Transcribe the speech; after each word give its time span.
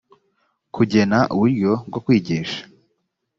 kugena 0.75 1.17
uburyo 1.33 1.71
bwo 1.87 1.99
kwigisha 2.05 2.61